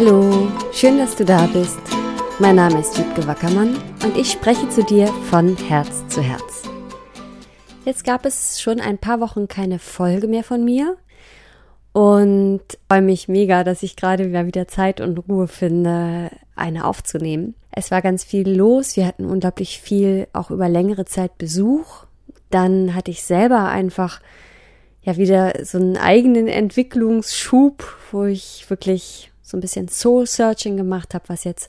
Hallo, 0.00 0.46
schön, 0.70 0.96
dass 0.96 1.16
du 1.16 1.24
da 1.24 1.48
bist. 1.48 1.80
Mein 2.38 2.54
Name 2.54 2.78
ist 2.78 2.96
Wiebke 2.96 3.26
Wackermann 3.26 3.76
und 4.04 4.16
ich 4.16 4.30
spreche 4.30 4.68
zu 4.68 4.84
dir 4.84 5.08
von 5.28 5.56
Herz 5.56 6.06
zu 6.06 6.22
Herz. 6.22 6.62
Jetzt 7.84 8.04
gab 8.04 8.24
es 8.24 8.60
schon 8.60 8.78
ein 8.78 8.98
paar 8.98 9.18
Wochen 9.18 9.48
keine 9.48 9.80
Folge 9.80 10.28
mehr 10.28 10.44
von 10.44 10.64
mir 10.64 10.96
und 11.92 12.60
freue 12.86 13.02
mich 13.02 13.26
mega, 13.26 13.64
dass 13.64 13.82
ich 13.82 13.96
gerade 13.96 14.30
wieder 14.46 14.68
Zeit 14.68 15.00
und 15.00 15.18
Ruhe 15.28 15.48
finde, 15.48 16.30
eine 16.54 16.84
aufzunehmen. 16.84 17.56
Es 17.72 17.90
war 17.90 18.00
ganz 18.00 18.22
viel 18.22 18.48
los, 18.48 18.96
wir 18.96 19.04
hatten 19.04 19.24
unglaublich 19.24 19.80
viel 19.80 20.28
auch 20.32 20.52
über 20.52 20.68
längere 20.68 21.06
Zeit 21.06 21.38
Besuch. 21.38 22.04
Dann 22.50 22.94
hatte 22.94 23.10
ich 23.10 23.24
selber 23.24 23.64
einfach 23.64 24.20
ja 25.02 25.16
wieder 25.16 25.54
so 25.64 25.78
einen 25.78 25.96
eigenen 25.96 26.46
Entwicklungsschub, 26.46 27.82
wo 28.12 28.26
ich 28.26 28.64
wirklich 28.70 29.32
so 29.48 29.56
ein 29.56 29.60
bisschen 29.60 29.88
Soul 29.88 30.26
Searching 30.26 30.76
gemacht 30.76 31.14
habe, 31.14 31.24
was 31.28 31.44
jetzt 31.44 31.68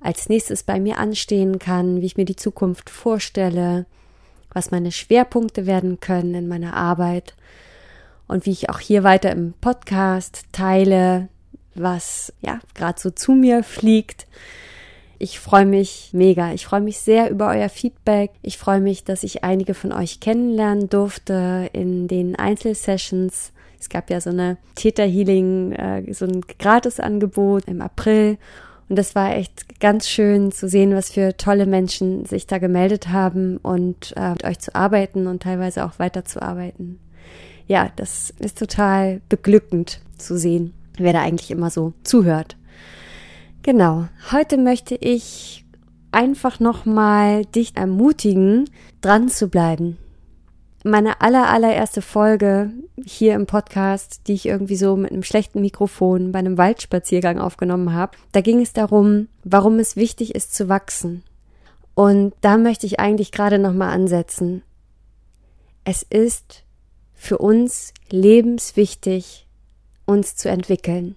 als 0.00 0.28
nächstes 0.28 0.64
bei 0.64 0.80
mir 0.80 0.98
anstehen 0.98 1.58
kann, 1.58 2.00
wie 2.00 2.06
ich 2.06 2.16
mir 2.16 2.24
die 2.24 2.36
Zukunft 2.36 2.90
vorstelle, 2.90 3.86
was 4.52 4.72
meine 4.72 4.90
Schwerpunkte 4.90 5.66
werden 5.66 6.00
können 6.00 6.34
in 6.34 6.48
meiner 6.48 6.74
Arbeit 6.74 7.34
und 8.26 8.44
wie 8.44 8.50
ich 8.50 8.70
auch 8.70 8.80
hier 8.80 9.04
weiter 9.04 9.30
im 9.30 9.54
Podcast 9.60 10.44
teile, 10.50 11.28
was 11.74 12.32
ja 12.40 12.58
gerade 12.74 13.00
so 13.00 13.10
zu 13.10 13.32
mir 13.32 13.62
fliegt. 13.62 14.26
Ich 15.18 15.38
freue 15.38 15.66
mich 15.66 16.10
mega. 16.12 16.52
Ich 16.52 16.66
freue 16.66 16.80
mich 16.80 16.98
sehr 16.98 17.30
über 17.30 17.50
euer 17.50 17.68
Feedback. 17.68 18.32
Ich 18.42 18.58
freue 18.58 18.80
mich, 18.80 19.04
dass 19.04 19.22
ich 19.22 19.44
einige 19.44 19.74
von 19.74 19.92
euch 19.92 20.18
kennenlernen 20.18 20.90
durfte 20.90 21.70
in 21.72 22.08
den 22.08 22.34
Einzelsessions. 22.34 23.52
Es 23.82 23.88
gab 23.88 24.10
ja 24.10 24.20
so 24.20 24.30
eine 24.30 24.58
Theta 24.76 25.02
Healing, 25.02 25.72
äh, 25.72 26.14
so 26.14 26.24
ein 26.24 26.40
Gratisangebot 26.60 27.64
im 27.64 27.82
April. 27.82 28.38
Und 28.88 28.94
das 28.94 29.16
war 29.16 29.34
echt 29.34 29.80
ganz 29.80 30.08
schön 30.08 30.52
zu 30.52 30.68
sehen, 30.68 30.94
was 30.94 31.10
für 31.10 31.36
tolle 31.36 31.66
Menschen 31.66 32.24
sich 32.24 32.46
da 32.46 32.58
gemeldet 32.58 33.08
haben 33.08 33.56
und 33.56 34.14
äh, 34.16 34.30
mit 34.30 34.44
euch 34.44 34.60
zu 34.60 34.76
arbeiten 34.76 35.26
und 35.26 35.42
teilweise 35.42 35.84
auch 35.84 35.98
weiterzuarbeiten. 35.98 37.00
Ja, 37.66 37.90
das 37.96 38.32
ist 38.38 38.56
total 38.56 39.20
beglückend 39.28 40.00
zu 40.16 40.38
sehen, 40.38 40.74
wer 40.96 41.12
da 41.12 41.20
eigentlich 41.20 41.50
immer 41.50 41.70
so 41.70 41.92
zuhört. 42.04 42.56
Genau. 43.62 44.06
Heute 44.30 44.58
möchte 44.58 44.94
ich 44.94 45.64
einfach 46.12 46.60
nochmal 46.60 47.46
dich 47.46 47.76
ermutigen, 47.76 48.70
dran 49.00 49.28
zu 49.28 49.48
bleiben. 49.48 49.98
Meine 50.84 51.20
aller, 51.20 51.48
allererste 51.48 52.02
Folge 52.02 52.70
hier 53.04 53.34
im 53.34 53.46
Podcast, 53.46 54.22
die 54.26 54.32
ich 54.32 54.46
irgendwie 54.46 54.76
so 54.76 54.96
mit 54.96 55.12
einem 55.12 55.22
schlechten 55.22 55.60
Mikrofon 55.60 56.32
bei 56.32 56.40
einem 56.40 56.58
Waldspaziergang 56.58 57.38
aufgenommen 57.38 57.92
habe, 57.92 58.16
da 58.32 58.40
ging 58.40 58.60
es 58.60 58.72
darum, 58.72 59.28
warum 59.44 59.78
es 59.78 59.96
wichtig 59.96 60.34
ist 60.34 60.54
zu 60.54 60.68
wachsen. 60.68 61.22
Und 61.94 62.34
da 62.40 62.56
möchte 62.56 62.86
ich 62.86 62.98
eigentlich 62.98 63.32
gerade 63.32 63.58
nochmal 63.58 63.94
ansetzen. 63.94 64.62
Es 65.84 66.02
ist 66.02 66.64
für 67.14 67.38
uns 67.38 67.92
lebenswichtig, 68.10 69.46
uns 70.04 70.34
zu 70.34 70.48
entwickeln 70.48 71.14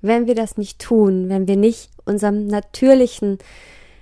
wenn 0.00 0.26
wir 0.26 0.34
das 0.34 0.56
nicht 0.56 0.78
tun, 0.80 1.28
wenn 1.28 1.48
wir 1.48 1.56
nicht 1.56 1.90
unserem 2.04 2.46
natürlichen, 2.46 3.38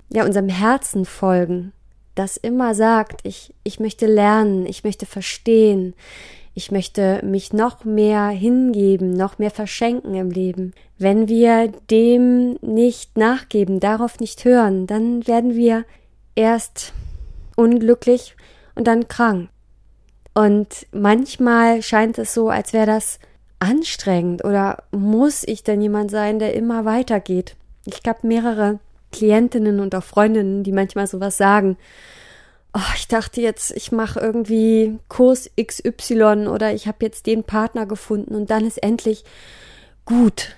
ja, 0.08 0.24
unserem 0.24 0.48
Herzen 0.48 1.04
folgen, 1.04 1.72
das 2.16 2.36
immer 2.36 2.74
sagt, 2.74 3.20
ich, 3.22 3.54
ich 3.62 3.78
möchte 3.78 4.06
lernen, 4.06 4.66
ich 4.66 4.82
möchte 4.82 5.06
verstehen, 5.06 5.94
ich 6.54 6.70
möchte 6.72 7.20
mich 7.22 7.52
noch 7.52 7.84
mehr 7.84 8.28
hingeben, 8.28 9.12
noch 9.12 9.38
mehr 9.38 9.50
verschenken 9.50 10.14
im 10.14 10.30
Leben. 10.30 10.72
Wenn 10.98 11.28
wir 11.28 11.68
dem 11.90 12.54
nicht 12.62 13.18
nachgeben, 13.18 13.78
darauf 13.78 14.18
nicht 14.20 14.44
hören, 14.46 14.86
dann 14.86 15.26
werden 15.26 15.54
wir 15.54 15.84
erst 16.34 16.94
unglücklich 17.56 18.34
und 18.74 18.86
dann 18.86 19.06
krank. 19.06 19.50
Und 20.32 20.86
manchmal 20.92 21.82
scheint 21.82 22.18
es 22.18 22.32
so, 22.32 22.48
als 22.48 22.72
wäre 22.72 22.86
das 22.86 23.18
anstrengend 23.58 24.44
oder 24.44 24.82
muss 24.92 25.44
ich 25.44 25.62
denn 25.62 25.82
jemand 25.82 26.10
sein, 26.10 26.38
der 26.38 26.54
immer 26.54 26.86
weitergeht? 26.86 27.56
Ich 27.84 28.00
habe 28.06 28.26
mehrere 28.26 28.78
Klientinnen 29.12 29.80
und 29.80 29.94
auch 29.94 30.02
Freundinnen, 30.02 30.62
die 30.62 30.72
manchmal 30.72 31.06
sowas 31.06 31.36
sagen. 31.36 31.76
Oh, 32.74 32.92
ich 32.96 33.08
dachte 33.08 33.40
jetzt, 33.40 33.74
ich 33.74 33.90
mache 33.92 34.20
irgendwie 34.20 34.98
Kurs 35.08 35.50
XY 35.58 36.48
oder 36.48 36.74
ich 36.74 36.86
habe 36.86 36.98
jetzt 37.00 37.26
den 37.26 37.44
Partner 37.44 37.86
gefunden 37.86 38.34
und 38.34 38.50
dann 38.50 38.66
ist 38.66 38.82
endlich 38.82 39.24
gut. 40.04 40.56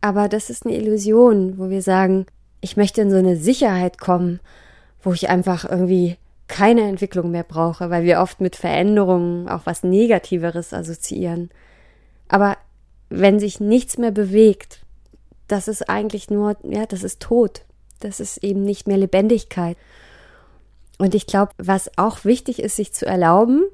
Aber 0.00 0.28
das 0.28 0.50
ist 0.50 0.66
eine 0.66 0.76
Illusion, 0.76 1.58
wo 1.58 1.68
wir 1.68 1.82
sagen, 1.82 2.26
ich 2.60 2.76
möchte 2.76 3.00
in 3.00 3.10
so 3.10 3.16
eine 3.16 3.36
Sicherheit 3.36 3.98
kommen, 3.98 4.40
wo 5.02 5.12
ich 5.12 5.28
einfach 5.28 5.68
irgendwie 5.68 6.16
keine 6.48 6.82
Entwicklung 6.82 7.30
mehr 7.30 7.42
brauche, 7.42 7.90
weil 7.90 8.04
wir 8.04 8.20
oft 8.20 8.40
mit 8.40 8.56
Veränderungen 8.56 9.48
auch 9.48 9.62
was 9.64 9.82
Negativeres 9.82 10.72
assoziieren. 10.72 11.50
Aber 12.28 12.56
wenn 13.08 13.40
sich 13.40 13.60
nichts 13.60 13.98
mehr 13.98 14.10
bewegt, 14.10 14.80
das 15.48 15.68
ist 15.68 15.88
eigentlich 15.88 16.30
nur, 16.30 16.56
ja, 16.62 16.86
das 16.86 17.02
ist 17.02 17.20
tot. 17.20 17.62
Das 18.00 18.20
ist 18.20 18.38
eben 18.38 18.62
nicht 18.62 18.86
mehr 18.86 18.98
Lebendigkeit. 18.98 19.76
Und 20.98 21.14
ich 21.14 21.26
glaube, 21.26 21.52
was 21.58 21.90
auch 21.96 22.24
wichtig 22.24 22.60
ist, 22.60 22.76
sich 22.76 22.92
zu 22.92 23.06
erlauben, 23.06 23.64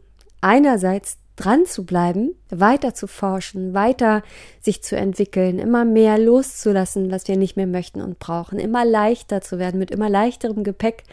einerseits 0.40 1.18
dran 1.36 1.64
zu 1.64 1.84
bleiben, 1.84 2.34
weiter 2.50 2.94
zu 2.94 3.06
forschen, 3.06 3.74
weiter 3.74 4.22
sich 4.60 4.82
zu 4.82 4.96
entwickeln, 4.96 5.58
immer 5.58 5.84
mehr 5.84 6.18
loszulassen, 6.18 7.10
was 7.10 7.26
wir 7.26 7.36
nicht 7.36 7.56
mehr 7.56 7.66
möchten 7.66 8.02
und 8.02 8.18
brauchen, 8.18 8.58
immer 8.58 8.84
leichter 8.84 9.40
zu 9.40 9.58
werden, 9.58 9.78
mit 9.78 9.90
immer 9.90 10.10
leichterem 10.10 10.62
Gepäck 10.62 11.04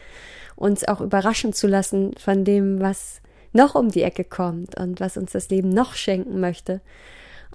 uns 0.56 0.86
auch 0.88 1.00
überraschen 1.00 1.54
zu 1.54 1.68
lassen 1.68 2.14
von 2.18 2.44
dem, 2.44 2.82
was 2.82 3.22
noch 3.54 3.76
um 3.76 3.90
die 3.90 4.04
Ecke 4.04 4.26
kommt 4.26 4.78
und 4.78 5.00
was 5.00 5.16
uns 5.16 5.32
das 5.32 5.50
Leben 5.50 5.70
noch 5.70 5.94
schenken 5.94 6.40
möchte 6.40 6.82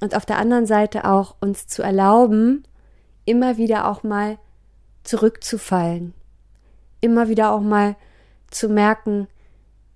und 0.00 0.16
auf 0.16 0.26
der 0.26 0.38
anderen 0.38 0.66
Seite 0.66 1.04
auch 1.04 1.36
uns 1.40 1.66
zu 1.66 1.82
erlauben, 1.82 2.64
immer 3.24 3.56
wieder 3.56 3.88
auch 3.88 4.02
mal 4.02 4.38
zurückzufallen, 5.02 6.14
immer 7.00 7.28
wieder 7.28 7.52
auch 7.52 7.60
mal 7.60 7.96
zu 8.50 8.68
merken, 8.68 9.28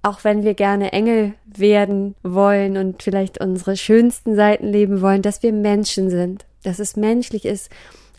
auch 0.03 0.25
wenn 0.25 0.43
wir 0.43 0.55
gerne 0.55 0.93
Engel 0.93 1.35
werden 1.45 2.15
wollen 2.23 2.77
und 2.77 3.03
vielleicht 3.03 3.41
unsere 3.41 3.77
schönsten 3.77 4.37
Seiten 4.37 4.67
leben 4.67 5.01
wollen, 5.01 5.23
dass 5.23 5.43
wir 5.43 5.53
Menschen 5.53 6.11
sind, 6.11 6.47
dass 6.63 6.79
es 6.79 6.97
menschlich 6.97 7.45
ist, 7.45 7.71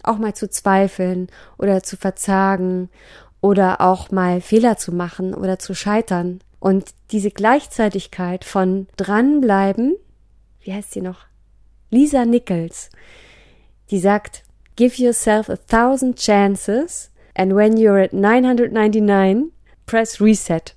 auch 0.03 0.17
mal 0.17 0.33
zu 0.33 0.49
zweifeln 0.49 1.27
oder 1.57 1.83
zu 1.83 1.97
verzagen 1.97 2.89
oder 3.41 3.81
auch 3.81 4.11
mal 4.11 4.41
Fehler 4.41 4.77
zu 4.77 4.91
machen 4.91 5.33
oder 5.33 5.59
zu 5.59 5.73
scheitern. 5.73 6.39
Und 6.59 6.89
diese 7.11 7.31
Gleichzeitigkeit 7.31 8.43
von 8.43 8.87
dranbleiben, 8.97 9.95
wie 10.61 10.73
heißt 10.73 10.91
sie 10.91 11.01
noch? 11.01 11.25
Lisa 11.89 12.25
Nichols, 12.25 12.89
die 13.91 13.99
sagt, 13.99 14.43
Give 14.79 14.97
yourself 14.97 15.49
a 15.49 15.57
thousand 15.57 16.15
chances 16.15 17.09
and 17.35 17.53
when 17.53 17.75
you're 17.75 18.01
at 18.01 18.13
999, 18.13 19.51
press 19.85 20.21
reset. 20.21 20.73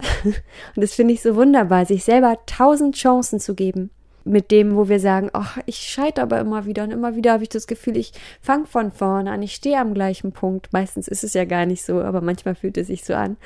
Und 0.24 0.34
das 0.74 0.94
finde 0.94 1.14
ich 1.14 1.22
so 1.22 1.36
wunderbar, 1.36 1.86
sich 1.86 2.02
selber 2.02 2.36
tausend 2.46 2.96
Chancen 2.96 3.38
zu 3.38 3.54
geben 3.54 3.90
mit 4.24 4.50
dem, 4.50 4.74
wo 4.74 4.88
wir 4.88 4.98
sagen, 4.98 5.30
ach, 5.34 5.58
ich 5.66 5.76
scheitere 5.76 6.24
aber 6.24 6.40
immer 6.40 6.66
wieder 6.66 6.82
und 6.82 6.90
immer 6.90 7.14
wieder 7.14 7.34
habe 7.34 7.44
ich 7.44 7.48
das 7.48 7.68
Gefühl, 7.68 7.96
ich 7.96 8.12
fange 8.40 8.66
von 8.66 8.90
vorne 8.90 9.30
an, 9.30 9.40
ich 9.40 9.54
stehe 9.54 9.78
am 9.78 9.94
gleichen 9.94 10.32
Punkt. 10.32 10.72
Meistens 10.72 11.06
ist 11.06 11.22
es 11.22 11.34
ja 11.34 11.44
gar 11.44 11.64
nicht 11.64 11.84
so, 11.84 12.00
aber 12.00 12.22
manchmal 12.22 12.56
fühlt 12.56 12.76
es 12.76 12.88
sich 12.88 13.04
so 13.04 13.14
an. 13.14 13.36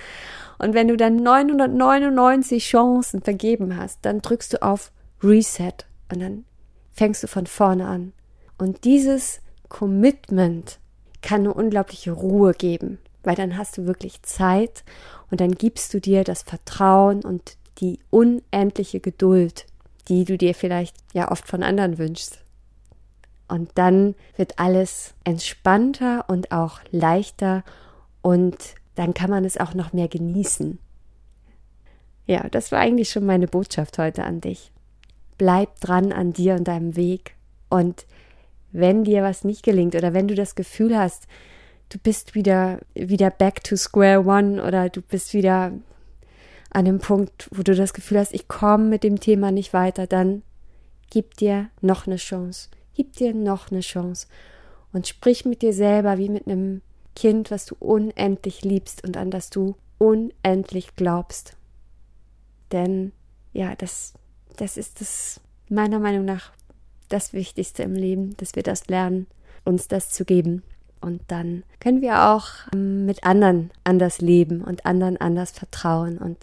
Und 0.58 0.72
wenn 0.72 0.88
du 0.88 0.96
dann 0.96 1.16
999 1.16 2.64
Chancen 2.64 3.20
vergeben 3.20 3.76
hast, 3.76 3.98
dann 4.06 4.22
drückst 4.22 4.54
du 4.54 4.62
auf 4.62 4.90
Reset 5.22 5.84
und 6.10 6.22
dann 6.22 6.44
fängst 6.92 7.22
du 7.22 7.26
von 7.26 7.46
vorne 7.46 7.86
an. 7.86 8.14
Und 8.56 8.84
dieses 8.84 9.42
Commitment 9.68 10.78
kann 11.22 11.40
eine 11.40 11.54
unglaubliche 11.54 12.12
Ruhe 12.12 12.52
geben, 12.52 12.98
weil 13.22 13.34
dann 13.34 13.56
hast 13.56 13.76
du 13.78 13.86
wirklich 13.86 14.22
Zeit 14.22 14.84
und 15.30 15.40
dann 15.40 15.52
gibst 15.52 15.92
du 15.94 16.00
dir 16.00 16.24
das 16.24 16.42
Vertrauen 16.42 17.22
und 17.22 17.56
die 17.78 17.98
unendliche 18.10 19.00
Geduld, 19.00 19.66
die 20.08 20.24
du 20.24 20.38
dir 20.38 20.54
vielleicht 20.54 20.96
ja 21.12 21.30
oft 21.30 21.46
von 21.46 21.62
anderen 21.62 21.98
wünschst. 21.98 22.40
Und 23.48 23.70
dann 23.74 24.14
wird 24.36 24.58
alles 24.58 25.14
entspannter 25.24 26.24
und 26.28 26.52
auch 26.52 26.80
leichter 26.90 27.64
und 28.20 28.56
dann 28.94 29.14
kann 29.14 29.30
man 29.30 29.44
es 29.44 29.56
auch 29.58 29.74
noch 29.74 29.92
mehr 29.92 30.08
genießen. 30.08 30.78
Ja, 32.26 32.48
das 32.50 32.72
war 32.72 32.80
eigentlich 32.80 33.10
schon 33.10 33.24
meine 33.24 33.46
Botschaft 33.46 33.96
heute 33.98 34.24
an 34.24 34.40
dich 34.40 34.70
bleib 35.38 35.80
dran 35.80 36.12
an 36.12 36.32
dir 36.32 36.56
und 36.56 36.68
deinem 36.68 36.96
Weg. 36.96 37.36
Und 37.70 38.04
wenn 38.72 39.04
dir 39.04 39.22
was 39.22 39.44
nicht 39.44 39.62
gelingt 39.62 39.94
oder 39.94 40.14
wenn 40.14 40.28
du 40.28 40.34
das 40.34 40.54
Gefühl 40.54 40.96
hast, 40.96 41.26
du 41.88 41.98
bist 41.98 42.34
wieder, 42.34 42.80
wieder 42.94 43.30
back 43.30 43.64
to 43.64 43.76
square 43.76 44.24
one 44.24 44.62
oder 44.62 44.88
du 44.88 45.00
bist 45.00 45.32
wieder 45.34 45.72
an 46.70 46.84
dem 46.84 46.98
Punkt, 46.98 47.48
wo 47.50 47.62
du 47.62 47.74
das 47.74 47.94
Gefühl 47.94 48.18
hast, 48.18 48.34
ich 48.34 48.48
komme 48.48 48.84
mit 48.84 49.04
dem 49.04 49.20
Thema 49.20 49.50
nicht 49.50 49.72
weiter, 49.72 50.06
dann 50.06 50.42
gib 51.10 51.36
dir 51.36 51.70
noch 51.80 52.06
eine 52.06 52.16
Chance. 52.16 52.68
Gib 52.94 53.14
dir 53.14 53.32
noch 53.34 53.70
eine 53.70 53.80
Chance. 53.80 54.26
und 54.92 55.06
sprich 55.06 55.44
mit 55.44 55.62
dir 55.62 55.72
selber 55.72 56.18
wie 56.18 56.30
mit 56.30 56.46
einem 56.46 56.80
Kind, 57.14 57.50
was 57.50 57.66
du 57.66 57.76
unendlich 57.78 58.64
liebst 58.64 59.04
und 59.04 59.16
an 59.16 59.30
das 59.30 59.50
du 59.50 59.76
unendlich 59.98 60.96
glaubst. 60.96 61.56
Denn 62.72 63.12
ja, 63.52 63.74
das, 63.74 64.14
das 64.56 64.76
ist 64.76 65.00
das 65.00 65.40
meiner 65.68 65.98
Meinung 65.98 66.24
nach 66.24 66.52
das 67.08 67.32
Wichtigste 67.32 67.82
im 67.82 67.94
Leben, 67.94 68.36
dass 68.36 68.54
wir 68.54 68.62
das 68.62 68.88
lernen, 68.88 69.26
uns 69.64 69.88
das 69.88 70.10
zu 70.10 70.24
geben. 70.24 70.62
Und 71.00 71.22
dann 71.28 71.62
können 71.80 72.02
wir 72.02 72.30
auch 72.30 72.46
ähm, 72.74 73.06
mit 73.06 73.24
anderen 73.24 73.70
anders 73.84 74.20
leben 74.20 74.62
und 74.62 74.84
anderen 74.84 75.16
anders 75.16 75.52
vertrauen 75.52 76.18
und 76.18 76.38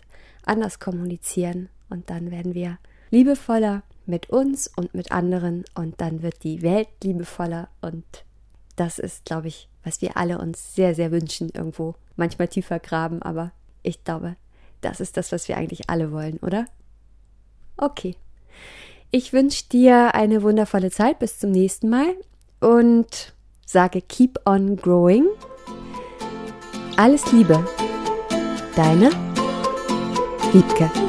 anders 0.46 0.80
kommunizieren. 0.80 1.70
Und 1.90 2.10
dann 2.10 2.32
werden 2.32 2.54
wir 2.54 2.78
liebevoller 3.12 3.84
mit 4.06 4.30
uns 4.30 4.70
und 4.76 4.94
mit 4.94 5.12
anderen 5.12 5.66
und 5.74 6.00
dann 6.00 6.22
wird 6.22 6.44
die 6.44 6.62
Welt 6.62 6.90
liebevoller 7.04 7.70
und 7.82 8.04
das 8.76 9.00
ist, 9.00 9.26
glaube 9.26 9.48
ich, 9.48 9.70
was 9.84 10.02
wir 10.02 10.18
alle 10.18 10.38
uns 10.38 10.76
sehr, 10.76 10.96
sehr 10.96 11.12
wünschen, 11.12 11.50
irgendwo 11.50 11.96
manchmal 12.16 12.48
tiefer 12.48 12.80
graben, 12.80 13.22
aber 13.22 13.52
ich 13.84 14.04
glaube, 14.04 14.36
das 14.82 15.00
ist 15.00 15.18
das, 15.18 15.32
was 15.32 15.48
wir 15.48 15.58
eigentlich 15.58 15.90
alle 15.90 16.12
wollen, 16.12 16.38
oder? 16.40 16.66
Okay. 17.78 18.16
Ich 19.12 19.34
wünsche 19.34 19.70
dir 19.70 20.14
eine 20.16 20.44
wundervolle 20.44 20.92
Zeit 20.92 21.20
bis 21.20 21.40
zum 21.40 21.52
nächsten 21.52 21.90
Mal 21.90 22.16
und 22.60 23.34
sage 23.66 24.02
Keep 24.02 24.40
on 24.46 24.76
Growing. 24.76 25.28
Alles 26.98 27.32
Liebe. 27.32 27.66
Deine 28.76 29.10
Wiebke. 30.52 31.05